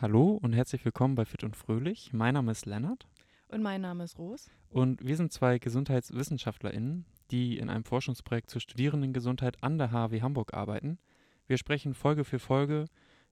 [0.00, 2.12] Hallo und herzlich willkommen bei Fit und Fröhlich.
[2.12, 3.08] Mein Name ist Lennart
[3.48, 4.48] Und mein Name ist Ros.
[4.70, 10.54] und wir sind zwei GesundheitswissenschaftlerInnen, die in einem Forschungsprojekt zur Studierendengesundheit an der HW Hamburg
[10.54, 11.00] arbeiten.
[11.48, 12.84] Wir sprechen Folge für Folge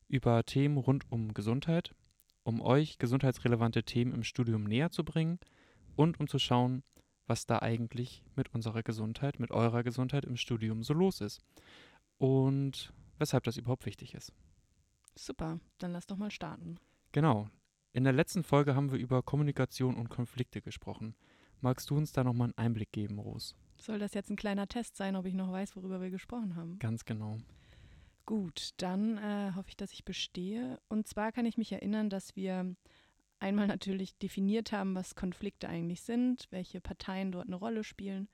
[0.09, 1.95] über Themen rund um Gesundheit,
[2.43, 5.39] um euch gesundheitsrelevante Themen im Studium näher zu bringen
[5.95, 6.83] und um zu schauen,
[7.29, 11.41] was da eigentlich mit unserer Gesundheit, mit eurer Gesundheit im Studium so los ist
[12.19, 14.33] und weshalb das überhaupt wichtig ist.
[15.17, 16.77] Super, dann lass doch mal starten.
[17.13, 17.49] Genau.
[17.93, 21.15] In der letzten Folge haben wir über Kommunikation und Konflikte gesprochen.
[21.61, 23.57] Magst du uns da nochmal einen Einblick geben, Ros?
[23.79, 26.79] Soll das jetzt ein kleiner Test sein, ob ich noch weiß, worüber wir gesprochen haben?
[26.79, 27.39] Ganz genau.
[28.27, 30.79] Gut, dann äh, hoffe ich, dass ich bestehe.
[30.89, 32.75] Und zwar kann ich mich erinnern, dass wir
[33.39, 38.29] einmal natürlich definiert haben, was Konflikte eigentlich sind, welche Parteien dort eine Rolle spielen.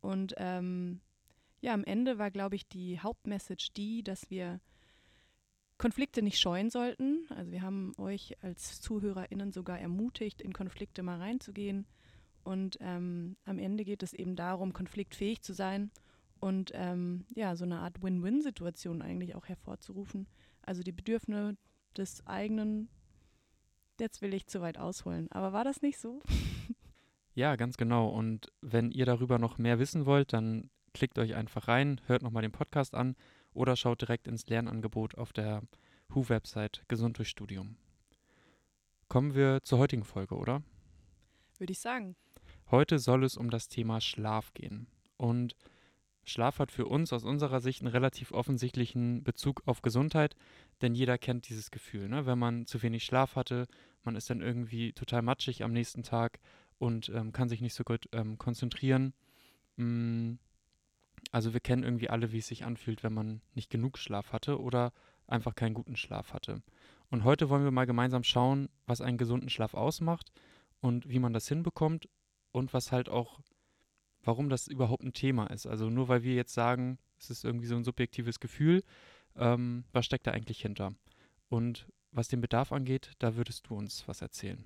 [0.00, 1.00] Und ähm,
[1.60, 4.60] ja, am Ende war, glaube ich, die Hauptmessage die, dass wir
[5.78, 7.26] Konflikte nicht scheuen sollten.
[7.30, 11.86] Also wir haben euch als ZuhörerInnen sogar ermutigt, in Konflikte mal reinzugehen.
[12.42, 15.90] Und ähm, am Ende geht es eben darum, konfliktfähig zu sein
[16.40, 20.26] und ähm, ja, so eine Art Win-Win-Situation eigentlich auch hervorzurufen.
[20.62, 21.56] Also die Bedürfnisse
[21.96, 22.88] des eigenen,
[24.00, 25.30] jetzt will ich zu weit ausholen.
[25.30, 26.22] Aber war das nicht so?
[27.34, 28.08] Ja, ganz genau.
[28.08, 32.42] Und wenn ihr darüber noch mehr wissen wollt, dann klickt euch einfach rein, hört nochmal
[32.42, 33.14] den Podcast an
[33.58, 35.62] oder schaut direkt ins Lernangebot auf der
[36.14, 37.76] HU-Website Gesund durch Studium.
[39.08, 40.62] Kommen wir zur heutigen Folge, oder?
[41.58, 42.14] Würde ich sagen.
[42.70, 44.86] Heute soll es um das Thema Schlaf gehen.
[45.16, 45.56] Und
[46.24, 50.36] Schlaf hat für uns aus unserer Sicht einen relativ offensichtlichen Bezug auf Gesundheit,
[50.82, 52.26] denn jeder kennt dieses Gefühl, ne?
[52.26, 53.66] wenn man zu wenig Schlaf hatte,
[54.04, 56.38] man ist dann irgendwie total matschig am nächsten Tag
[56.78, 59.14] und ähm, kann sich nicht so gut ähm, konzentrieren.
[59.76, 60.34] Mm,
[61.30, 64.60] also wir kennen irgendwie alle, wie es sich anfühlt, wenn man nicht genug Schlaf hatte
[64.60, 64.92] oder
[65.26, 66.62] einfach keinen guten Schlaf hatte.
[67.10, 70.32] Und heute wollen wir mal gemeinsam schauen, was einen gesunden Schlaf ausmacht
[70.80, 72.08] und wie man das hinbekommt
[72.52, 73.40] und was halt auch,
[74.22, 75.66] warum das überhaupt ein Thema ist.
[75.66, 78.82] Also nur weil wir jetzt sagen, es ist irgendwie so ein subjektives Gefühl,
[79.36, 80.94] ähm, was steckt da eigentlich hinter?
[81.48, 84.64] Und was den Bedarf angeht, da würdest du uns was erzählen.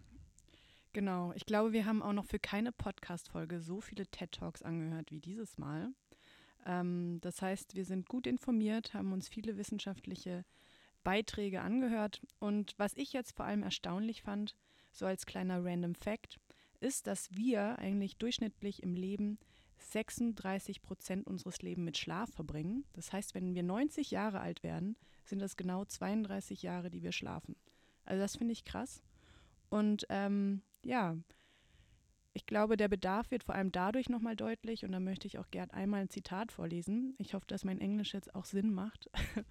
[0.92, 1.32] Genau.
[1.34, 5.58] Ich glaube, wir haben auch noch für keine Podcast-Folge so viele TED-Talks angehört wie dieses
[5.58, 5.88] Mal.
[6.66, 10.44] Ähm, das heißt, wir sind gut informiert, haben uns viele wissenschaftliche
[11.04, 12.20] Beiträge angehört.
[12.38, 14.56] Und was ich jetzt vor allem erstaunlich fand,
[14.92, 16.38] so als kleiner Random Fact,
[16.80, 19.38] ist, dass wir eigentlich durchschnittlich im Leben
[19.78, 22.84] 36 Prozent unseres Lebens mit Schlaf verbringen.
[22.92, 27.12] Das heißt, wenn wir 90 Jahre alt werden, sind das genau 32 Jahre, die wir
[27.12, 27.56] schlafen.
[28.04, 29.02] Also das finde ich krass.
[29.70, 31.16] Und ähm, ja,
[32.34, 35.50] ich glaube, der Bedarf wird vor allem dadurch nochmal deutlich und da möchte ich auch
[35.50, 37.15] gern einmal ein Zitat vorlesen.
[37.19, 39.10] Ich hoffe, dass mein Englisch jetzt auch Sinn macht.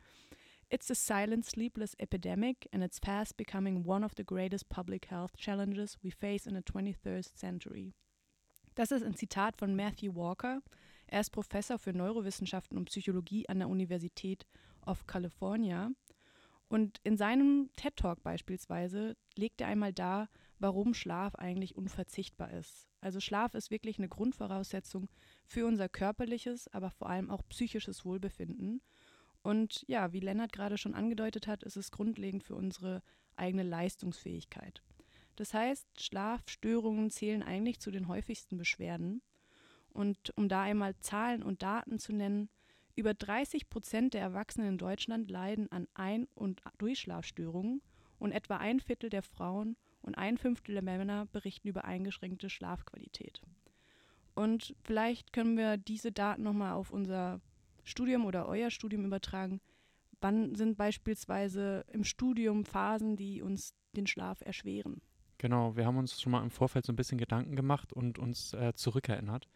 [0.70, 5.36] It's a silent, sleepless epidemic and it's fast becoming one of the greatest public health
[5.36, 7.94] challenges we face in the 23rd century.
[8.76, 10.62] Das ist ein Zitat von Matthew Walker.
[11.08, 14.48] Er ist Professor für Neurowissenschaften und Psychologie an der Universität
[14.86, 15.92] of California.
[16.72, 22.88] Und in seinem TED Talk beispielsweise legt er einmal dar, warum Schlaf eigentlich unverzichtbar ist.
[23.02, 25.10] Also Schlaf ist wirklich eine Grundvoraussetzung
[25.46, 28.82] für unser körperliches, aber vor allem auch psychisches Wohlbefinden.
[29.42, 33.04] Und ja, wie Lennart gerade schon angedeutet hat, ist es grundlegend für unsere
[33.36, 34.82] eigene Leistungsfähigkeit.
[35.36, 39.22] Das heißt, Schlafstörungen zählen eigentlich zu den häufigsten Beschwerden.
[39.90, 42.48] Und um da einmal Zahlen und Daten zu nennen,
[42.96, 47.82] über 30 Prozent der Erwachsenen in Deutschland leiden an Ein- und Durchschlafstörungen
[48.20, 53.42] und etwa ein Viertel der Frauen und ein Fünftel der Männer berichten über eingeschränkte Schlafqualität.
[54.34, 57.42] Und vielleicht können wir diese Daten nochmal auf unser
[57.84, 59.62] Studium oder euer Studium übertragen.
[60.22, 65.02] Wann sind beispielsweise im Studium Phasen, die uns den Schlaf erschweren?
[65.38, 68.54] Genau, wir haben uns schon mal im Vorfeld so ein bisschen Gedanken gemacht und uns
[68.54, 69.48] äh, zurückerinnert.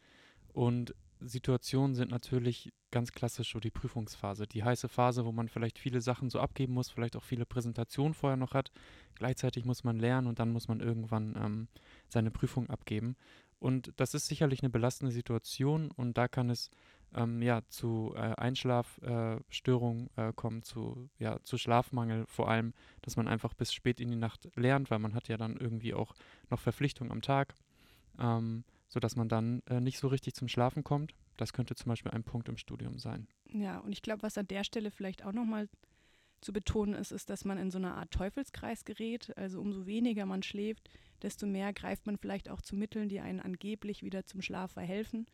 [0.51, 5.79] Und Situationen sind natürlich ganz klassisch so die Prüfungsphase, die heiße Phase, wo man vielleicht
[5.79, 8.71] viele Sachen so abgeben muss, vielleicht auch viele Präsentationen vorher noch hat.
[9.15, 11.67] Gleichzeitig muss man lernen und dann muss man irgendwann ähm,
[12.07, 13.15] seine Prüfung abgeben.
[13.59, 16.69] Und das ist sicherlich eine belastende Situation und da kann es
[17.15, 23.15] ähm, ja zu äh, Einschlafstörungen äh, äh, kommen, zu, ja, zu Schlafmangel vor allem, dass
[23.15, 26.13] man einfach bis spät in die Nacht lernt, weil man hat ja dann irgendwie auch
[26.49, 27.55] noch Verpflichtungen am Tag.
[28.19, 28.63] Ähm,
[28.95, 31.13] sodass man dann äh, nicht so richtig zum Schlafen kommt.
[31.35, 33.27] Das könnte zum Beispiel ein Punkt im Studium sein.
[33.49, 35.67] Ja, und ich glaube, was an der Stelle vielleicht auch nochmal
[36.39, 39.37] zu betonen ist, ist, dass man in so eine Art Teufelskreis gerät.
[39.37, 40.89] Also umso weniger man schläft,
[41.21, 45.25] desto mehr greift man vielleicht auch zu Mitteln, die einen angeblich wieder zum Schlaf verhelfen.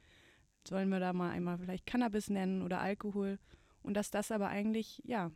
[0.68, 3.38] Sollen wir da mal einmal vielleicht Cannabis nennen oder Alkohol?
[3.84, 5.30] Und dass das aber eigentlich, ja,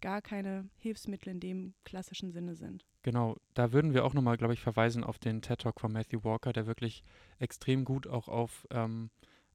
[0.00, 2.86] gar keine Hilfsmittel in dem klassischen Sinne sind.
[3.06, 6.24] Genau, da würden wir auch nochmal, glaube ich, verweisen auf den TED Talk von Matthew
[6.24, 7.04] Walker, der wirklich
[7.38, 9.10] extrem gut auch auf ähm,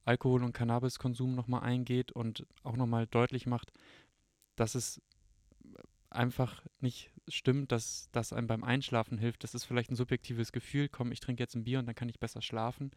[0.06, 3.70] Alkohol- und Cannabiskonsum nochmal eingeht und auch nochmal deutlich macht,
[4.56, 5.02] dass es
[6.08, 9.44] einfach nicht stimmt, dass das einem beim Einschlafen hilft.
[9.44, 12.08] Das ist vielleicht ein subjektives Gefühl, komm, ich trinke jetzt ein Bier und dann kann
[12.08, 12.90] ich besser schlafen.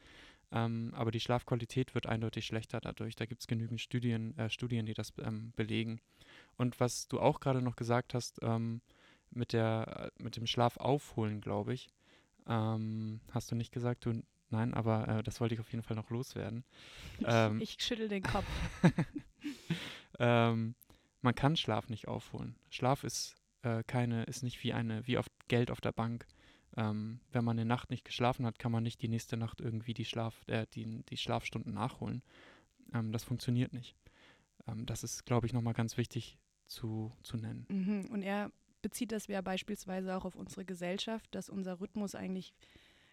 [0.53, 3.17] Ähm, aber die Schlafqualität wird eindeutig schlechter dadurch.
[3.17, 5.99] Da gibt es genügend Studien, äh, Studien, die das ähm, belegen.
[6.55, 8.79] Und was du auch gerade noch gesagt hast, ähm,
[9.35, 11.89] mit, der, mit dem Schlaf aufholen, glaube ich,
[12.47, 15.97] ähm, hast du nicht gesagt, du nein, aber äh, das wollte ich auf jeden Fall
[15.97, 16.63] noch loswerden.
[17.25, 18.45] Ähm, ich, ich schüttel den Kopf.
[20.19, 20.75] ähm,
[21.21, 22.55] man kann Schlaf nicht aufholen.
[22.69, 26.27] Schlaf ist äh, keine, ist nicht wie eine, wie auf Geld auf der Bank.
[26.77, 29.93] Ähm, wenn man eine Nacht nicht geschlafen hat, kann man nicht die nächste Nacht irgendwie
[29.93, 32.21] die, Schlaf, äh, die, die Schlafstunden nachholen.
[32.93, 33.95] Ähm, das funktioniert nicht.
[34.67, 37.65] Ähm, das ist, glaube ich, nochmal ganz wichtig zu, zu nennen.
[37.69, 38.11] Mhm.
[38.11, 38.51] Und er
[38.85, 42.53] bezieht das ja beispielsweise auch auf unsere Gesellschaft, dass unser Rhythmus eigentlich,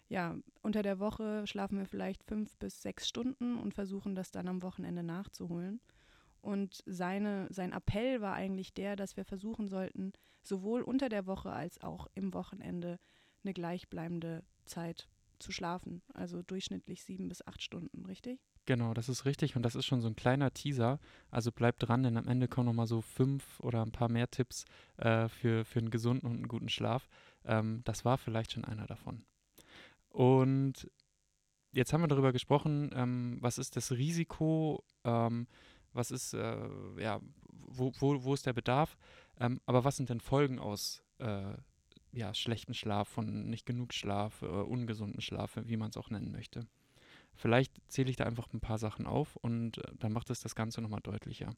[0.07, 4.47] ja, unter der Woche schlafen wir vielleicht fünf bis sechs Stunden und versuchen das dann
[4.47, 5.81] am Wochenende nachzuholen.
[6.41, 11.51] Und seine, sein Appell war eigentlich der, dass wir versuchen sollten, sowohl unter der Woche
[11.51, 12.99] als auch im Wochenende
[13.43, 16.01] eine gleichbleibende Zeit zu schlafen.
[16.13, 18.39] Also durchschnittlich sieben bis acht Stunden, richtig?
[18.65, 20.99] Genau, das ist richtig und das ist schon so ein kleiner Teaser.
[21.29, 24.65] Also bleibt dran, denn am Ende kommen nochmal so fünf oder ein paar mehr Tipps
[24.97, 27.09] äh, für, für einen gesunden und einen guten Schlaf.
[27.43, 29.25] Ähm, das war vielleicht schon einer davon.
[30.09, 30.89] Und
[31.73, 35.47] jetzt haben wir darüber gesprochen, ähm, was ist das Risiko, ähm,
[35.91, 36.57] was ist, äh,
[36.99, 37.19] ja,
[37.49, 38.97] wo, wo, wo ist der Bedarf,
[39.39, 41.53] ähm, aber was sind denn Folgen aus äh,
[42.13, 46.31] ja, schlechten Schlaf, von nicht genug Schlaf, äh, ungesunden Schlaf, wie man es auch nennen
[46.31, 46.67] möchte.
[47.33, 50.55] Vielleicht zähle ich da einfach ein paar Sachen auf und äh, dann macht es das
[50.55, 51.55] Ganze nochmal deutlicher.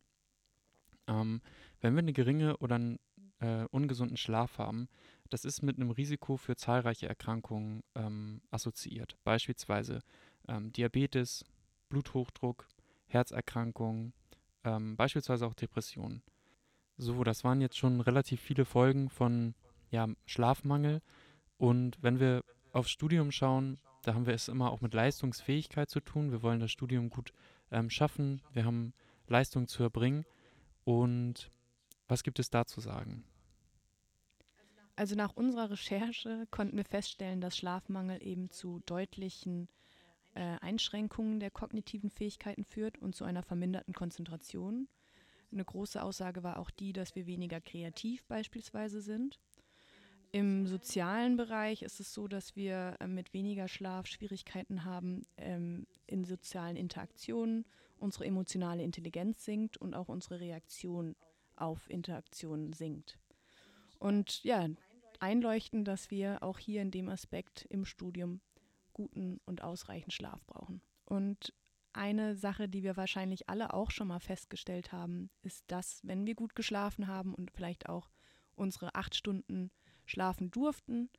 [1.07, 1.42] Ähm,
[1.81, 3.00] wenn wir eine geringe oder einen
[3.40, 4.88] äh, ungesunden Schlaf haben,
[5.30, 9.18] das ist mit einem Risiko für zahlreiche Erkrankungen ähm, assoziiert.
[9.24, 10.00] Beispielsweise
[10.48, 11.44] ähm, Diabetes,
[11.90, 12.68] Bluthochdruck,
[13.08, 14.13] Herzerkrankungen,
[14.63, 16.24] ähm, beispielsweise auch Depressionen.
[16.98, 19.54] So, das waren jetzt schon relativ viele Folgen von
[19.90, 21.02] ja, Schlafmangel.
[21.58, 26.00] Und wenn wir aufs Studium schauen, da haben wir es immer auch mit Leistungsfähigkeit zu
[26.00, 26.32] tun.
[26.32, 27.34] Wir wollen das Studium gut
[27.72, 28.42] ähm, schaffen.
[28.54, 28.94] Wir haben
[29.28, 30.26] Leistung zu erbringen.
[30.84, 31.50] Und
[32.08, 33.24] was gibt es da zu sagen?
[34.96, 39.68] Also nach unserer Recherche konnten wir feststellen, dass Schlafmangel eben zu deutlichen
[40.36, 44.88] äh, Einschränkungen der kognitiven Fähigkeiten führt und zu einer verminderten Konzentration.
[45.52, 49.40] Eine große Aussage war auch die, dass wir weniger kreativ beispielsweise sind.
[50.36, 55.88] Im sozialen Bereich ist es so, dass wir äh, mit weniger Schlaf Schwierigkeiten haben ähm,
[56.08, 57.64] in sozialen Interaktionen.
[58.00, 61.16] Unsere emotionale Intelligenz sinkt und auch unsere Reaktion
[61.56, 63.18] auf Interaktionen sinkt.
[63.98, 64.68] Und ja,
[65.22, 68.42] einleuchten, dass wir auch hier in dem Aspekt im Studium
[68.92, 70.82] guten und ausreichend Schlaf brauchen.
[71.06, 71.54] Und
[71.94, 76.36] eine Sache, die wir wahrscheinlich alle auch schon mal festgestellt haben, ist, dass wenn wir
[76.36, 78.10] gut geschlafen haben und vielleicht auch
[78.56, 79.72] unsere acht Stunden
[80.06, 81.10] schlafen durften,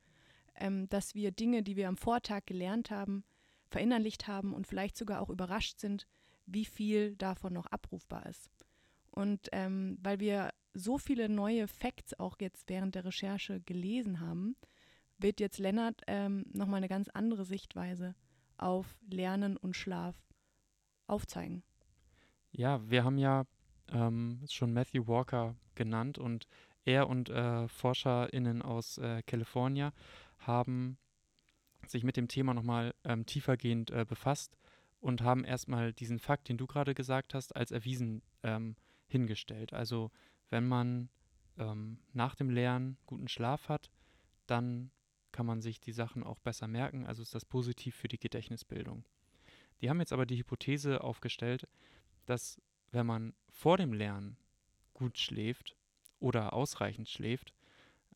[0.54, 3.24] ähm, dass wir Dinge, die wir am Vortag gelernt haben,
[3.68, 6.06] verinnerlicht haben und vielleicht sogar auch überrascht sind,
[6.46, 8.50] wie viel davon noch abrufbar ist.
[9.10, 14.56] Und ähm, weil wir so viele neue Facts auch jetzt während der Recherche gelesen haben,
[15.18, 18.14] wird jetzt Lennart ähm, nochmal eine ganz andere Sichtweise
[18.58, 20.16] auf Lernen und Schlaf
[21.06, 21.62] aufzeigen.
[22.52, 23.44] Ja, wir haben ja
[23.88, 26.46] ähm, schon Matthew Walker genannt und
[26.86, 29.92] er und äh, ForscherInnen aus äh, Kalifornien
[30.38, 30.98] haben
[31.86, 34.56] sich mit dem Thema nochmal ähm, tiefergehend äh, befasst
[35.00, 38.76] und haben erstmal diesen Fakt, den du gerade gesagt hast, als erwiesen ähm,
[39.06, 39.72] hingestellt.
[39.72, 40.10] Also
[40.48, 41.10] wenn man
[41.58, 43.90] ähm, nach dem Lernen guten Schlaf hat,
[44.46, 44.90] dann
[45.32, 49.04] kann man sich die Sachen auch besser merken, also ist das positiv für die Gedächtnisbildung.
[49.80, 51.68] Die haben jetzt aber die Hypothese aufgestellt,
[52.24, 54.38] dass wenn man vor dem Lernen
[54.94, 55.76] gut schläft
[56.18, 57.52] oder ausreichend schläft,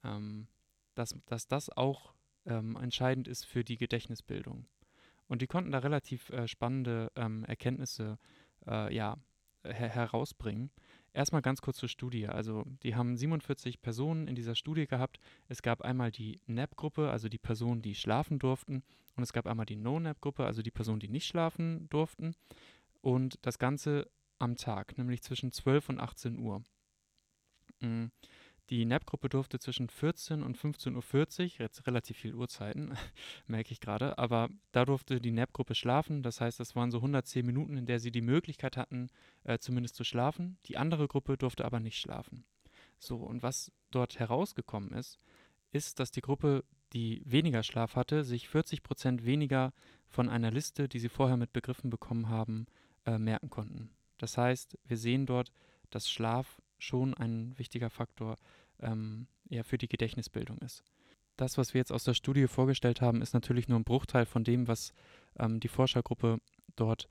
[0.05, 0.47] ähm,
[0.95, 2.15] dass, dass das auch
[2.47, 4.67] ähm, entscheidend ist für die Gedächtnisbildung.
[5.29, 8.19] Und die konnten da relativ äh, spannende ähm, Erkenntnisse
[8.67, 9.17] äh, ja,
[9.65, 10.71] her herausbringen.
[11.13, 12.29] Erstmal ganz kurz zur Studie.
[12.29, 15.19] Also die haben 47 Personen in dieser Studie gehabt.
[15.49, 18.83] Es gab einmal die NAP-Gruppe, also die Personen, die schlafen durften.
[19.17, 22.35] Und es gab einmal die No-NAP-Gruppe, also die Personen, die nicht schlafen durften.
[23.01, 26.63] Und das Ganze am Tag, nämlich zwischen 12 und 18 Uhr.
[28.71, 32.97] Die NAP-Gruppe durfte zwischen 14 und 15.40 Uhr, jetzt relativ viel Uhrzeiten,
[33.49, 36.23] merke ich gerade, aber da durfte die NAP-Gruppe schlafen.
[36.23, 39.09] Das heißt, das waren so 110 Minuten, in der sie die Möglichkeit hatten,
[39.43, 40.57] äh, zumindest zu schlafen.
[40.67, 42.45] Die andere Gruppe durfte aber nicht schlafen.
[43.01, 45.19] So, und was dort herausgekommen ist,
[45.73, 49.73] ist, dass die Gruppe, die weniger Schlaf hatte, sich 40 Prozent weniger
[50.07, 52.67] von einer Liste, die sie vorher mit Begriffen bekommen haben,
[53.05, 53.91] äh, merken konnten.
[54.19, 55.51] Das heißt, wir sehen dort,
[55.91, 58.37] dass Schlaf schon ein wichtiger Faktor
[58.81, 60.83] ähm, ja, für die Gedächtnisbildung ist.
[61.37, 64.45] Das, was wir jetzt aus der Studie vorgestellt haben, ist natürlich nur ein Bruchteil von
[64.45, 64.93] dem, was
[65.39, 66.39] ähm, die Forschergruppe
[66.77, 67.09] dort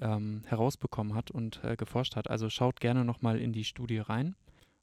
[0.00, 2.30] ähm, herausbekommen hat und äh, geforscht hat.
[2.30, 4.36] Also schaut gerne nochmal in die Studie rein.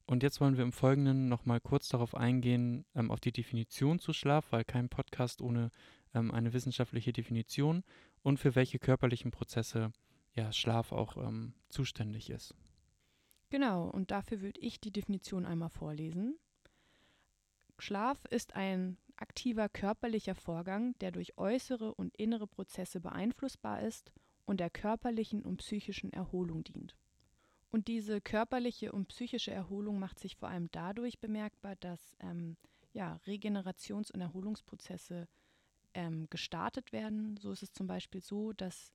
[0.04, 4.12] Und jetzt wollen wir im Folgenden nochmal kurz darauf eingehen, ähm, auf die Definition zu
[4.12, 5.70] Schlaf, weil kein Podcast ohne
[6.14, 7.84] ähm, eine wissenschaftliche Definition
[8.22, 9.92] und für welche körperlichen Prozesse
[10.34, 12.54] ja, Schlaf auch ähm, zuständig ist.
[13.52, 16.38] Genau, und dafür würde ich die Definition einmal vorlesen.
[17.78, 24.10] Schlaf ist ein aktiver körperlicher Vorgang, der durch äußere und innere Prozesse beeinflussbar ist
[24.46, 26.96] und der körperlichen und psychischen Erholung dient.
[27.68, 32.56] Und diese körperliche und psychische Erholung macht sich vor allem dadurch bemerkbar, dass ähm,
[32.94, 35.28] ja, Regenerations- und Erholungsprozesse
[35.92, 37.36] ähm, gestartet werden.
[37.36, 38.94] So ist es zum Beispiel so, dass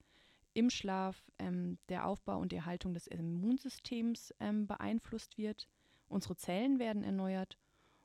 [0.58, 5.68] im Schlaf ähm, der Aufbau und die Erhaltung des Immunsystems ähm, beeinflusst wird.
[6.08, 7.60] Unsere Zellen werden erneuert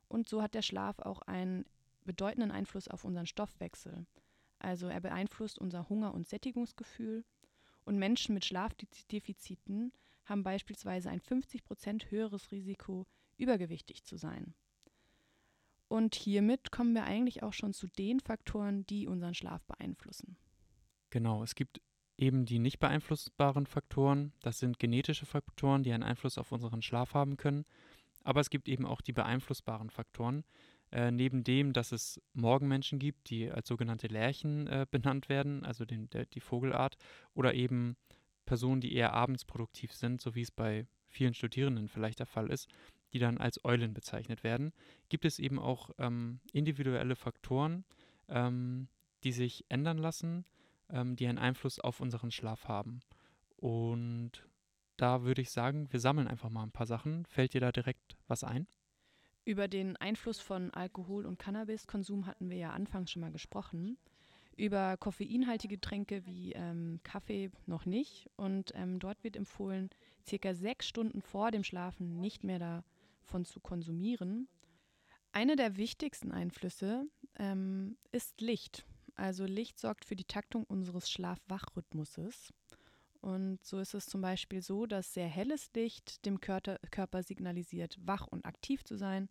[0.09, 1.65] und so hat der Schlaf auch einen
[2.05, 4.05] bedeutenden Einfluss auf unseren Stoffwechsel.
[4.59, 7.25] Also er beeinflusst unser Hunger- und Sättigungsgefühl.
[7.85, 9.93] Und Menschen mit Schlafdefiziten
[10.27, 13.07] haben beispielsweise ein 50 Prozent höheres Risiko,
[13.39, 14.55] übergewichtig zu sein.
[15.89, 20.37] Und hiermit kommen wir eigentlich auch schon zu den Faktoren, die unseren Schlaf beeinflussen.
[21.09, 21.81] Genau, es gibt
[22.23, 24.33] eben die nicht beeinflussbaren Faktoren.
[24.41, 27.65] Das sind genetische Faktoren, die einen Einfluss auf unseren Schlaf haben können.
[28.23, 30.45] Aber es gibt eben auch die beeinflussbaren Faktoren.
[30.93, 35.85] Äh, neben dem, dass es Morgenmenschen gibt, die als sogenannte Lerchen äh, benannt werden, also
[35.85, 36.97] den, der, die Vogelart,
[37.35, 37.97] oder eben
[38.47, 42.51] Personen, die eher abends produktiv sind, so wie es bei vielen Studierenden vielleicht der Fall
[42.51, 42.69] ist,
[43.13, 44.73] die dann als Eulen bezeichnet werden,
[45.09, 47.85] gibt es eben auch ähm, individuelle Faktoren,
[48.29, 48.89] ähm,
[49.25, 50.45] die sich ändern lassen,
[50.93, 53.01] ähm, die einen Einfluss auf unseren Schlaf haben.
[53.57, 54.47] Und
[54.97, 57.25] da würde ich sagen, wir sammeln einfach mal ein paar Sachen.
[57.27, 58.67] Fällt dir da direkt was ein?
[59.45, 63.99] Über den Einfluss von Alkohol- und Cannabiskonsum hatten wir ja anfangs schon mal gesprochen.
[64.57, 68.31] Über koffeinhaltige Getränke wie ähm, Kaffee noch nicht.
[68.37, 69.91] Und ähm, dort wird empfohlen,
[70.27, 74.47] circa sechs Stunden vor dem Schlafen nicht mehr davon zu konsumieren.
[75.33, 77.07] Eine der wichtigsten Einflüsse
[77.39, 78.85] ähm, ist Licht.
[79.15, 82.53] Also Licht sorgt für die Taktung unseres Schlaf-Wach-Rhythmuses.
[83.21, 87.97] Und so ist es zum Beispiel so, dass sehr helles Licht dem Körper, Körper signalisiert,
[88.05, 89.29] wach und aktiv zu sein,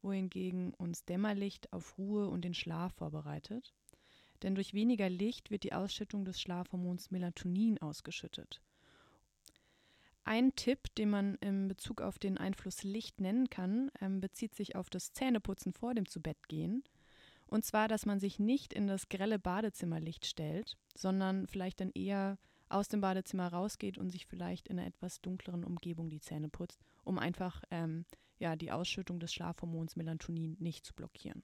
[0.00, 3.74] wohingegen uns Dämmerlicht auf Ruhe und den Schlaf vorbereitet.
[4.42, 8.62] Denn durch weniger Licht wird die Ausschüttung des Schlafhormons Melatonin ausgeschüttet.
[10.24, 14.74] Ein Tipp, den man in Bezug auf den Einfluss Licht nennen kann, ähm, bezieht sich
[14.74, 16.82] auf das Zähneputzen vor dem Zubettgehen.
[17.46, 22.38] Und zwar, dass man sich nicht in das grelle Badezimmerlicht stellt, sondern vielleicht dann eher
[22.68, 26.80] aus dem Badezimmer rausgeht und sich vielleicht in einer etwas dunkleren Umgebung die Zähne putzt,
[27.04, 28.04] um einfach ähm,
[28.38, 31.42] ja, die Ausschüttung des Schlafhormons Melatonin nicht zu blockieren.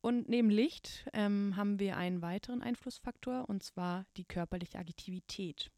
[0.00, 5.70] Und neben Licht ähm, haben wir einen weiteren Einflussfaktor, und zwar die körperliche Aktivität.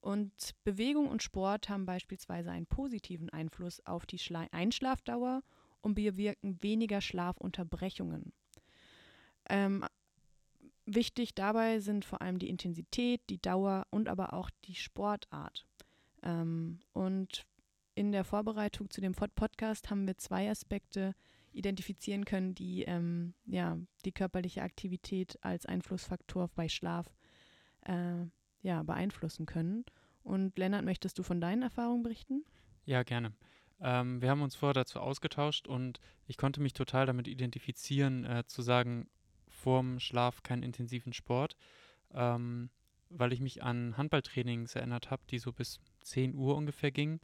[0.00, 0.32] Und
[0.64, 5.42] Bewegung und Sport haben beispielsweise einen positiven Einfluss auf die Schla Einschlafdauer
[5.82, 8.32] und bewirken weniger Schlafunterbrechungen.
[9.48, 9.84] Ähm,
[10.92, 15.64] Wichtig dabei sind vor allem die Intensität, die Dauer und aber auch die Sportart.
[16.24, 17.46] Ähm, und
[17.94, 21.14] in der Vorbereitung zu dem Podcast haben wir zwei Aspekte
[21.52, 27.06] identifizieren können, die ähm, ja, die körperliche Aktivität als Einflussfaktor bei Schlaf
[27.82, 28.24] äh,
[28.62, 29.84] ja, beeinflussen können.
[30.24, 32.44] Und Lennart, möchtest du von deinen Erfahrungen berichten?
[32.84, 33.32] Ja, gerne.
[33.80, 38.44] Ähm, wir haben uns vorher dazu ausgetauscht und ich konnte mich total damit identifizieren, äh,
[38.46, 39.08] zu sagen,
[39.48, 41.56] vorm Schlaf keinen intensiven Sport,
[42.12, 42.70] ähm,
[43.08, 47.20] weil ich mich an Handballtrainings erinnert habe, die so bis 10 Uhr ungefähr gingen.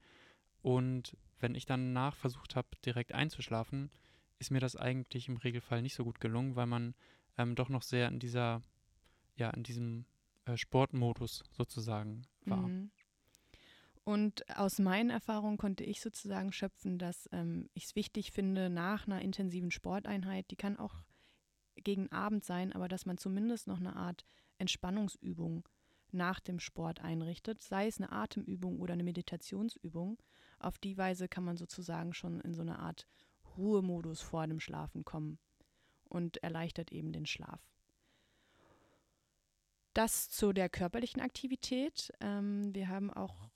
[0.62, 3.90] Und wenn ich dann nach versucht habe, direkt einzuschlafen,
[4.38, 6.94] ist mir das eigentlich im Regelfall nicht so gut gelungen, weil man
[7.38, 8.62] ähm, doch noch sehr in dieser,
[9.36, 10.06] ja, in diesem
[10.46, 12.68] äh, Sportmodus sozusagen war.
[12.68, 12.90] Mhm.
[14.06, 19.08] Und aus meinen Erfahrungen konnte ich sozusagen schöpfen, dass ähm, ich es wichtig finde, nach
[19.08, 20.94] einer intensiven Sporteinheit, die kann auch
[21.74, 24.24] gegen Abend sein, aber dass man zumindest noch eine Art
[24.58, 25.68] Entspannungsübung
[26.12, 30.22] nach dem Sport einrichtet, sei es eine Atemübung oder eine Meditationsübung.
[30.60, 33.08] Auf die Weise kann man sozusagen schon in so eine Art
[33.56, 35.40] Ruhemodus vor dem Schlafen kommen
[36.04, 37.60] und erleichtert eben den Schlaf.
[39.94, 42.12] Das zu der körperlichen Aktivität.
[42.20, 43.50] Ähm, wir haben auch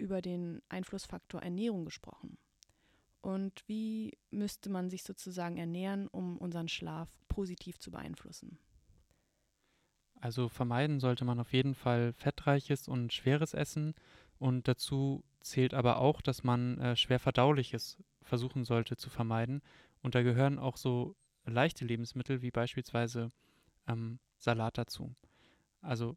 [0.00, 2.38] über den Einflussfaktor Ernährung gesprochen.
[3.20, 8.58] Und wie müsste man sich sozusagen ernähren, um unseren Schlaf positiv zu beeinflussen?
[10.20, 13.94] Also vermeiden sollte man auf jeden Fall fettreiches und schweres Essen.
[14.38, 19.62] Und dazu zählt aber auch, dass man äh, schwer verdauliches versuchen sollte zu vermeiden.
[20.02, 21.14] Und da gehören auch so
[21.44, 23.28] leichte Lebensmittel wie beispielsweise
[23.86, 25.14] ähm, Salat dazu.
[25.80, 26.16] Also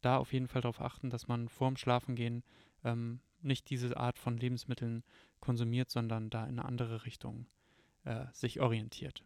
[0.00, 2.44] da auf jeden Fall darauf achten, dass man vorm Schlafengehen
[2.84, 5.02] ähm, nicht diese Art von Lebensmitteln
[5.40, 7.46] konsumiert, sondern da in eine andere Richtung
[8.04, 9.24] äh, sich orientiert.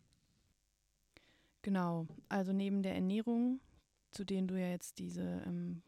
[1.62, 3.60] Genau, also neben der Ernährung
[4.10, 5.82] zu denen du ja jetzt diese ähm,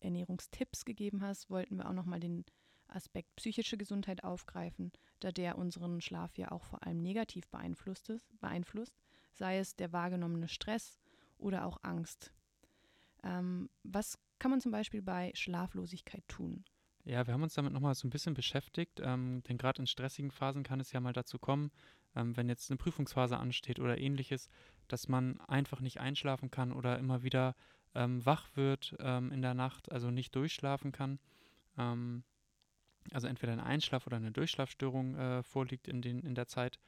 [0.00, 2.44] Ernährungstipps gegeben hast, wollten wir auch nochmal den
[2.88, 8.28] Aspekt psychische Gesundheit aufgreifen, da der unseren Schlaf ja auch vor allem negativ beeinflusst, ist,
[8.40, 8.94] beeinflusst
[9.34, 10.98] sei es der wahrgenommene Stress
[11.38, 12.32] oder auch Angst.
[13.22, 16.64] Ähm, was kann man zum Beispiel bei Schlaflosigkeit tun?
[17.04, 20.30] Ja, wir haben uns damit nochmal so ein bisschen beschäftigt, ähm, denn gerade in stressigen
[20.30, 21.72] Phasen kann es ja mal dazu kommen,
[22.14, 24.50] ähm, wenn jetzt eine Prüfungsphase ansteht oder ähnliches,
[24.86, 27.56] dass man einfach nicht einschlafen kann oder immer wieder
[27.94, 31.18] ähm, wach wird ähm, in der Nacht, also nicht durchschlafen kann.
[31.76, 32.22] Ähm,
[33.10, 36.78] also entweder eine Einschlaf- oder eine Durchschlafstörung äh, vorliegt in, den, in der Zeit.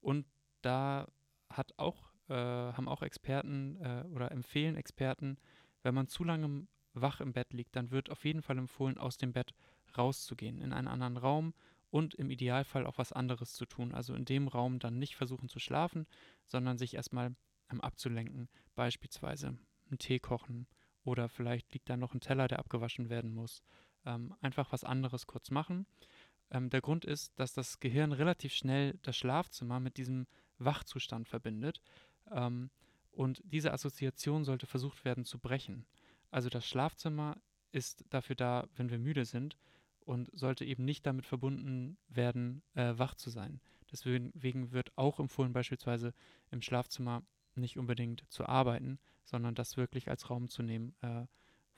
[0.00, 0.26] Und
[0.60, 1.08] da
[1.48, 5.38] hat auch, äh, haben auch Experten äh, oder empfehlen Experten,
[5.82, 9.18] wenn man zu lange wach im Bett liegt, dann wird auf jeden Fall empfohlen, aus
[9.18, 9.54] dem Bett
[9.96, 11.54] rauszugehen, in einen anderen Raum
[11.90, 13.94] und im Idealfall auch was anderes zu tun.
[13.94, 16.06] Also in dem Raum dann nicht versuchen zu schlafen,
[16.46, 17.36] sondern sich erstmal
[17.70, 18.48] ähm, abzulenken.
[18.74, 19.58] Beispielsweise
[19.88, 20.66] einen Tee kochen
[21.04, 23.62] oder vielleicht liegt da noch ein Teller, der abgewaschen werden muss.
[24.06, 25.86] Ähm, einfach was anderes kurz machen.
[26.50, 30.26] Ähm, der Grund ist, dass das Gehirn relativ schnell das Schlafzimmer mit diesem
[30.58, 31.80] Wachzustand verbindet.
[32.30, 32.70] Ähm,
[33.10, 35.86] und diese Assoziation sollte versucht werden zu brechen.
[36.34, 37.36] Also das Schlafzimmer
[37.70, 39.56] ist dafür da, wenn wir müde sind,
[40.00, 43.60] und sollte eben nicht damit verbunden werden, äh, wach zu sein.
[43.92, 46.12] Deswegen wird auch empfohlen, beispielsweise
[46.50, 47.22] im Schlafzimmer
[47.54, 51.26] nicht unbedingt zu arbeiten, sondern das wirklich als Raum zu nehmen, äh,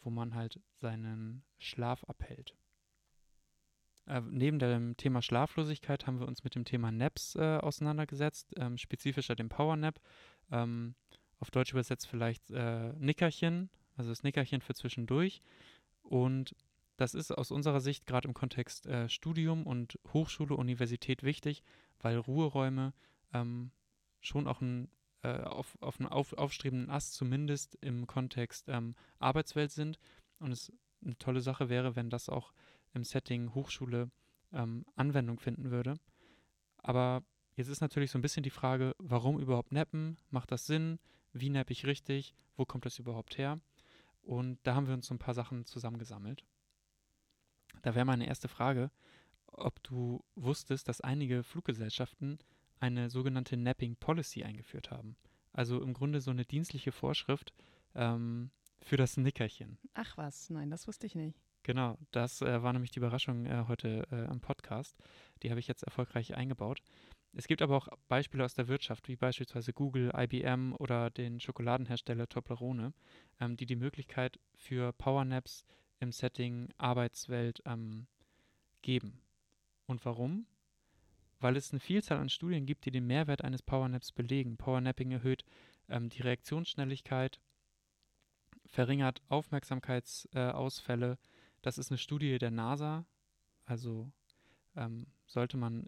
[0.00, 2.56] wo man halt seinen Schlaf abhält.
[4.06, 8.78] Äh, neben dem Thema Schlaflosigkeit haben wir uns mit dem Thema Naps äh, auseinandergesetzt, ähm,
[8.78, 10.00] spezifischer dem Power Nap.
[10.50, 10.94] Ähm,
[11.40, 15.40] auf Deutsch übersetzt vielleicht äh, Nickerchen, also das Nickerchen für zwischendurch.
[16.02, 16.54] Und
[16.96, 21.62] das ist aus unserer Sicht gerade im Kontext äh, Studium und Hochschule, Universität wichtig,
[22.00, 22.94] weil Ruheräume
[23.32, 23.70] ähm,
[24.20, 24.88] schon auch ein,
[25.22, 29.98] äh, auf, auf einem auf, aufstrebenden Ast zumindest im Kontext ähm, Arbeitswelt sind
[30.38, 30.72] und es
[31.04, 32.52] eine tolle Sache wäre, wenn das auch
[32.94, 34.10] im Setting Hochschule
[34.52, 35.98] ähm, Anwendung finden würde.
[36.78, 37.22] Aber
[37.56, 40.16] jetzt ist natürlich so ein bisschen die Frage, warum überhaupt nappen?
[40.30, 40.98] Macht das Sinn?
[41.32, 42.34] Wie nappe ich richtig?
[42.56, 43.60] Wo kommt das überhaupt her?
[44.26, 46.44] Und da haben wir uns so ein paar Sachen zusammengesammelt.
[47.82, 48.90] Da wäre meine erste Frage,
[49.46, 52.38] ob du wusstest, dass einige Fluggesellschaften
[52.80, 55.16] eine sogenannte Napping Policy eingeführt haben.
[55.52, 57.54] Also im Grunde so eine dienstliche Vorschrift
[57.94, 58.50] ähm,
[58.82, 59.78] für das Nickerchen.
[59.94, 61.40] Ach was, nein, das wusste ich nicht.
[61.62, 64.96] Genau, das äh, war nämlich die Überraschung äh, heute äh, am Podcast.
[65.42, 66.82] Die habe ich jetzt erfolgreich eingebaut.
[67.38, 72.30] Es gibt aber auch Beispiele aus der Wirtschaft, wie beispielsweise Google, IBM oder den Schokoladenhersteller
[72.30, 72.94] Toblerone,
[73.40, 75.66] ähm, die die Möglichkeit für Powernaps
[76.00, 78.06] im Setting Arbeitswelt ähm,
[78.80, 79.20] geben.
[79.84, 80.46] Und warum?
[81.38, 84.56] Weil es eine Vielzahl an Studien gibt, die den Mehrwert eines Powernaps belegen.
[84.56, 85.44] Powernapping erhöht
[85.90, 87.38] ähm, die Reaktionsschnelligkeit,
[88.64, 91.12] verringert Aufmerksamkeitsausfälle.
[91.12, 91.16] Äh,
[91.60, 93.04] das ist eine Studie der NASA,
[93.66, 94.10] also
[94.74, 95.86] ähm, sollte man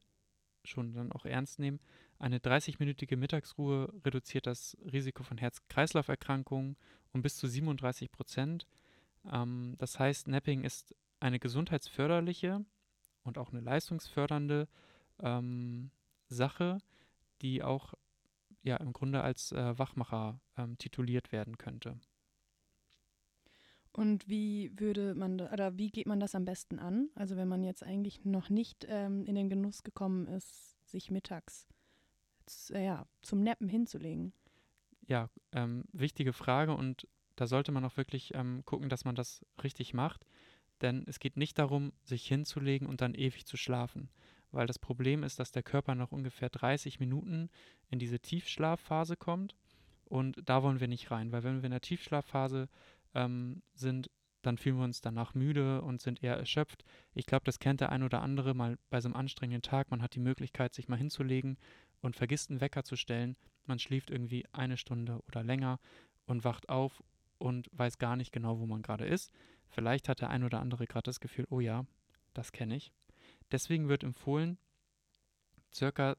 [0.69, 1.81] schon dann auch ernst nehmen.
[2.19, 6.77] Eine 30-minütige Mittagsruhe reduziert das Risiko von Herz-Kreislauf-Erkrankungen
[7.13, 8.67] um bis zu 37 Prozent.
[9.31, 12.65] Ähm, das heißt, Napping ist eine gesundheitsförderliche
[13.23, 14.69] und auch eine leistungsfördernde
[15.21, 15.91] ähm,
[16.29, 16.79] Sache,
[17.43, 17.95] die auch
[18.63, 21.99] ja im Grunde als äh, Wachmacher ähm, tituliert werden könnte.
[23.99, 27.09] Und wie würde man oder wie geht man das am besten an?
[27.17, 31.67] Also wenn man jetzt eigentlich noch nicht ähm, in den Genuss gekommen ist, sich mittags
[32.71, 34.33] äh, ja, zum Nappen hinzulegen.
[35.09, 39.45] Ja, ähm, wichtige Frage und da sollte man auch wirklich ähm, gucken, dass man das
[39.65, 40.25] richtig macht.
[40.81, 44.11] Denn es geht nicht darum, sich hinzulegen und dann ewig zu schlafen.
[44.53, 47.51] Weil das Problem ist, dass der Körper nach ungefähr 30 Minuten
[47.91, 49.57] in diese Tiefschlafphase kommt.
[50.05, 52.69] Und da wollen wir nicht rein, weil wenn wir in der Tiefschlafphase
[53.15, 54.11] ähm, sind,
[54.43, 56.85] dann fühlen wir uns danach müde und sind eher erschöpft.
[57.15, 59.91] Ich glaube, das kennt der ein oder andere mal bei so einem anstrengenden Tag.
[59.91, 61.59] Man hat die Möglichkeit, sich mal hinzulegen
[62.01, 63.37] und vergisst einen Wecker zu stellen.
[63.67, 65.81] Man schläft irgendwie eine Stunde oder länger
[66.27, 67.03] und wacht auf
[67.39, 69.33] und weiß gar nicht genau, wo man gerade ist.
[69.69, 71.85] Vielleicht hat der ein oder andere gerade das Gefühl, oh ja,
[72.35, 72.93] das kenne ich.
[73.51, 74.59] Deswegen wird empfohlen,
[75.73, 76.17] circa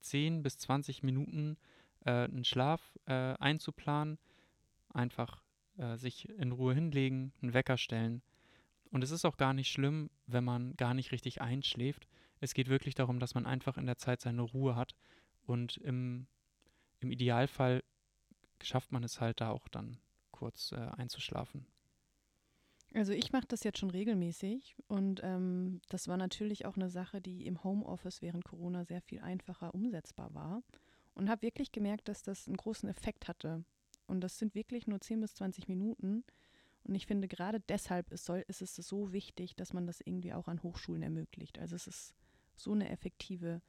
[0.00, 1.56] 10 bis 20 Minuten
[2.04, 4.18] äh, einen Schlaf äh, einzuplanen.
[4.90, 5.42] Einfach
[5.76, 8.22] äh, sich in Ruhe hinlegen, einen Wecker stellen.
[8.90, 12.08] Und es ist auch gar nicht schlimm, wenn man gar nicht richtig einschläft.
[12.40, 14.94] Es geht wirklich darum, dass man einfach in der Zeit seine Ruhe hat.
[15.46, 16.26] Und im,
[17.00, 17.82] im Idealfall
[18.62, 19.98] schafft man es halt da auch dann
[20.30, 21.66] kurz äh, einzuschlafen.
[22.94, 27.20] Also ich mache das jetzt schon regelmäßig und ähm, das war natürlich auch eine Sache,
[27.20, 30.62] die im Homeoffice während Corona sehr viel einfacher umsetzbar war
[31.14, 33.62] und habe wirklich gemerkt, dass das einen großen Effekt hatte.
[34.08, 36.24] Und das sind wirklich nur 10 bis 20 Minuten.
[36.84, 40.32] Und ich finde, gerade deshalb ist, soll, ist es so wichtig, dass man das irgendwie
[40.32, 41.58] auch an Hochschulen ermöglicht.
[41.58, 42.14] Also es ist
[42.56, 43.60] so eine effektive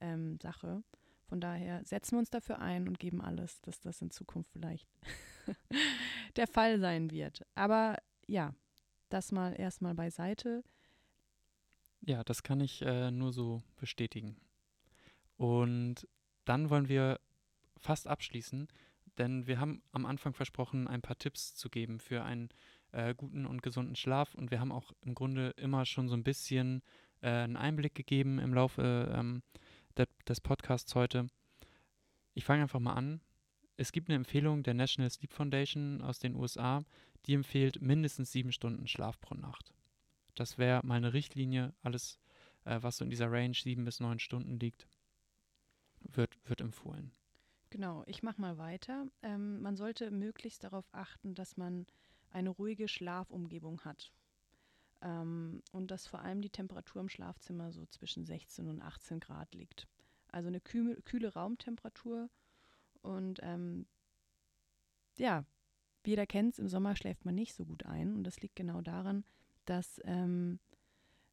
[0.00, 0.82] ähm, Sache.
[1.28, 4.86] Von daher setzen wir uns dafür ein und geben alles, dass das in Zukunft vielleicht
[6.36, 7.44] der Fall sein wird.
[7.54, 8.54] Aber ja,
[9.08, 10.62] das mal erstmal beiseite.
[12.02, 14.36] Ja, das kann ich äh, nur so bestätigen.
[15.36, 16.06] Und
[16.44, 17.18] dann wollen wir
[17.78, 18.68] fast abschließen,
[19.18, 22.50] denn wir haben am Anfang versprochen, ein paar Tipps zu geben für einen
[22.92, 24.34] äh, guten und gesunden Schlaf.
[24.34, 26.82] Und wir haben auch im Grunde immer schon so ein bisschen
[27.20, 29.42] äh, einen Einblick gegeben im Laufe ähm,
[29.96, 31.26] de des Podcasts heute.
[32.34, 33.20] Ich fange einfach mal an.
[33.76, 36.84] Es gibt eine Empfehlung der National Sleep Foundation aus den USA,
[37.26, 39.74] die empfiehlt mindestens sieben Stunden Schlaf pro Nacht.
[40.34, 41.74] Das wäre mal eine Richtlinie.
[41.82, 42.18] Alles,
[42.64, 44.86] äh, was so in dieser Range sieben bis neun Stunden liegt,
[46.00, 47.12] wird, wird empfohlen.
[47.76, 49.06] Genau, ich mache mal weiter.
[49.20, 51.86] Ähm, man sollte möglichst darauf achten, dass man
[52.30, 54.14] eine ruhige Schlafumgebung hat.
[55.02, 59.54] Ähm, und dass vor allem die Temperatur im Schlafzimmer so zwischen 16 und 18 Grad
[59.54, 59.86] liegt.
[60.28, 62.30] Also eine kühle, kühle Raumtemperatur.
[63.02, 63.84] Und ähm,
[65.18, 65.44] ja,
[66.06, 68.14] jeder kennt es, im Sommer schläft man nicht so gut ein.
[68.14, 69.22] Und das liegt genau daran,
[69.66, 70.60] dass ähm,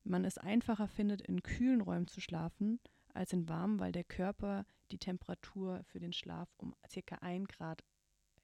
[0.04, 2.82] man es einfacher findet, in kühlen Räumen zu schlafen
[3.14, 7.84] als in warmen, weil der Körper die Temperatur für den Schlaf um circa ein Grad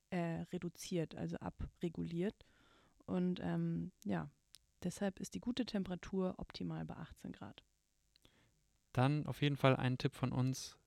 [0.09, 2.45] äh, reduziert, also abreguliert.
[3.05, 4.29] Und ähm, ja,
[4.83, 7.63] deshalb ist die gute Temperatur optimal bei 18 Grad.
[8.93, 10.77] Dann auf jeden Fall ein Tipp von uns: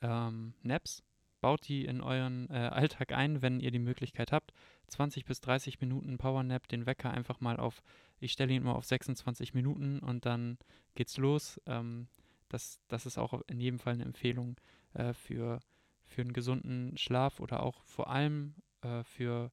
[0.00, 1.02] ähm, Naps
[1.40, 4.52] baut die in euren äh, Alltag ein, wenn ihr die Möglichkeit habt.
[4.88, 7.82] 20 bis 30 Minuten Powernap, den Wecker einfach mal auf,
[8.18, 10.58] ich stelle ihn immer auf 26 Minuten und dann
[10.94, 11.60] geht's los.
[11.66, 12.08] Ähm,
[12.54, 14.56] das, das ist auch in jedem Fall eine Empfehlung
[14.94, 15.60] äh, für,
[16.04, 19.50] für einen gesunden Schlaf oder auch vor allem äh, für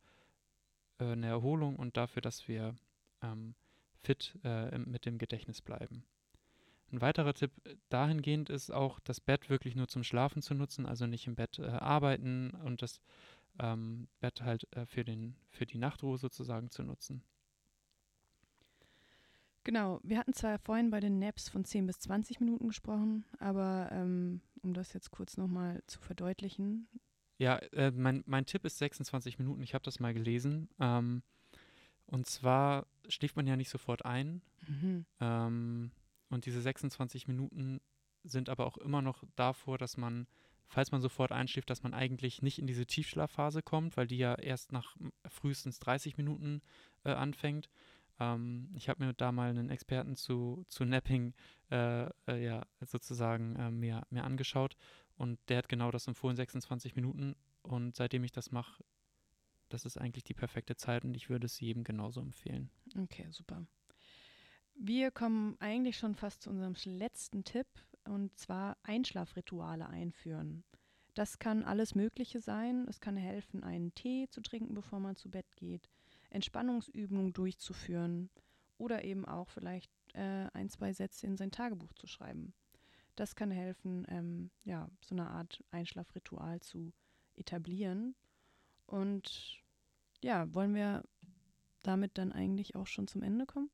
[0.99, 2.75] äh, eine Erholung und dafür, dass wir
[3.23, 3.55] ähm,
[4.03, 6.03] fit äh, mit dem Gedächtnis bleiben.
[6.91, 7.51] Ein weiterer Tipp
[7.89, 11.57] dahingehend ist auch, das Bett wirklich nur zum Schlafen zu nutzen, also nicht im Bett
[11.57, 13.01] äh, arbeiten und das
[13.59, 17.23] ähm, Bett halt äh, für, den, für die Nachtruhe sozusagen zu nutzen.
[19.63, 23.89] Genau, wir hatten zwar vorhin bei den Naps von 10 bis 20 Minuten gesprochen, aber
[23.91, 26.87] ähm, um das jetzt kurz nochmal zu verdeutlichen.
[27.37, 30.69] Ja, äh, mein, mein Tipp ist 26 Minuten, ich habe das mal gelesen.
[30.79, 31.21] Ähm,
[32.07, 34.41] und zwar schläft man ja nicht sofort ein.
[34.67, 35.05] Mhm.
[35.19, 35.91] Ähm,
[36.29, 37.81] und diese 26 Minuten
[38.23, 40.27] sind aber auch immer noch davor, dass man,
[40.67, 44.35] falls man sofort einschläft, dass man eigentlich nicht in diese Tiefschlafphase kommt, weil die ja
[44.35, 44.95] erst nach
[45.27, 46.61] frühestens 30 Minuten
[47.03, 47.69] äh, anfängt.
[48.21, 51.33] Ähm, ich habe mir da mal einen Experten zu, zu Napping
[51.71, 54.77] äh, äh, ja, sozusagen äh, mir, mir angeschaut
[55.17, 57.35] und der hat genau das empfohlen, 26 Minuten.
[57.63, 58.83] Und seitdem ich das mache,
[59.69, 62.69] das ist eigentlich die perfekte Zeit und ich würde es jedem genauso empfehlen.
[62.95, 63.65] Okay, super.
[64.75, 67.67] Wir kommen eigentlich schon fast zu unserem letzten Tipp
[68.05, 70.63] und zwar Einschlafrituale einführen.
[71.15, 72.85] Das kann alles Mögliche sein.
[72.87, 75.89] Es kann helfen, einen Tee zu trinken, bevor man zu Bett geht,
[76.31, 78.29] Entspannungsübungen durchzuführen
[78.77, 82.53] oder eben auch vielleicht äh, ein, zwei Sätze in sein Tagebuch zu schreiben.
[83.15, 86.93] Das kann helfen, ähm, ja, so eine Art Einschlafritual zu
[87.35, 88.15] etablieren.
[88.87, 89.61] Und
[90.23, 91.03] ja, wollen wir
[91.83, 93.69] damit dann eigentlich auch schon zum Ende kommen?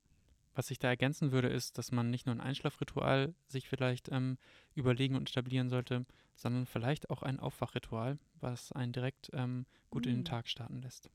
[0.57, 4.39] Was ich da ergänzen würde, ist, dass man nicht nur ein Einschlafritual sich vielleicht ähm,
[4.73, 10.11] überlegen und etablieren sollte, sondern vielleicht auch ein Aufwachritual, was einen direkt ähm, gut mhm.
[10.11, 10.25] in den mm.
[10.25, 11.11] Tag starten lässt.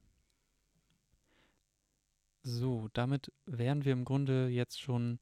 [2.43, 5.21] So, damit wären wir im Grunde jetzt schon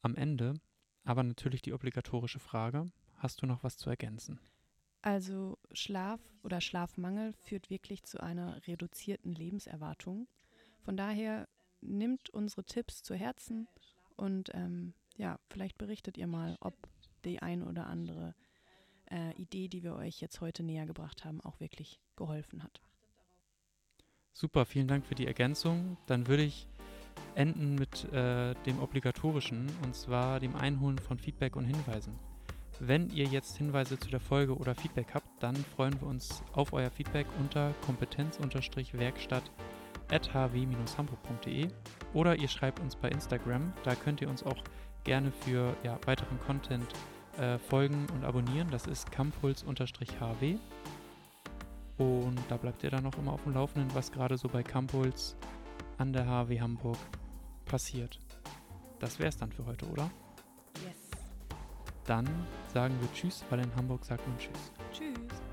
[0.00, 0.54] am Ende,
[1.04, 4.38] aber natürlich die obligatorische Frage, hast du noch was zu ergänzen?
[5.00, 10.28] Also Schlaf oder Schlafmangel führt wirklich zu einer reduzierten Lebenserwartung.
[10.84, 11.48] Von daher
[11.80, 13.66] nimmt unsere Tipps zu Herzen
[14.16, 16.74] und ähm, ja, vielleicht berichtet ihr mal, ob
[17.24, 18.36] die ein oder andere
[19.10, 22.80] äh, Idee, die wir euch jetzt heute näher gebracht haben, auch wirklich geholfen hat.
[24.32, 25.96] Super, vielen Dank für die Ergänzung.
[26.06, 26.66] Dann würde ich
[27.34, 32.18] enden mit äh, dem obligatorischen und zwar dem Einholen von Feedback und Hinweisen.
[32.80, 36.72] Wenn ihr jetzt Hinweise zu der Folge oder Feedback habt, dann freuen wir uns auf
[36.72, 39.44] euer Feedback unter kompetenz-werkstatt
[40.10, 41.68] hw-hamburg.de
[42.12, 43.72] oder ihr schreibt uns bei Instagram.
[43.84, 44.62] Da könnt ihr uns auch
[45.04, 46.86] gerne für ja, weiteren Content
[47.38, 48.68] äh, folgen und abonnieren.
[48.70, 50.58] Das ist campuls-hw.
[52.02, 55.36] Und da bleibt ihr dann auch immer auf dem Laufenden, was gerade so bei Campuls
[55.98, 56.98] an der HW Hamburg
[57.64, 58.18] passiert.
[58.98, 60.10] Das wäre es dann für heute, oder?
[60.84, 61.10] Yes.
[62.04, 62.28] Dann
[62.72, 64.72] sagen wir Tschüss, weil in Hamburg sagt man Tschüss.
[64.92, 65.51] Tschüss.